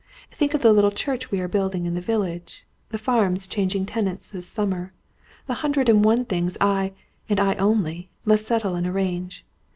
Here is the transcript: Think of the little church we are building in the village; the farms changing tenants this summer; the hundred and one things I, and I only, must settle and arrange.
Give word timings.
Think 0.31 0.55
of 0.55 0.63
the 0.63 0.73
little 0.73 0.89
church 0.89 1.29
we 1.29 1.39
are 1.41 1.47
building 1.47 1.85
in 1.85 1.93
the 1.93 2.01
village; 2.01 2.65
the 2.89 2.97
farms 2.97 3.45
changing 3.45 3.85
tenants 3.85 4.31
this 4.31 4.47
summer; 4.47 4.93
the 5.45 5.53
hundred 5.61 5.89
and 5.89 6.03
one 6.03 6.25
things 6.25 6.57
I, 6.59 6.93
and 7.29 7.39
I 7.39 7.53
only, 7.57 8.09
must 8.25 8.47
settle 8.47 8.73
and 8.73 8.87
arrange. 8.87 9.45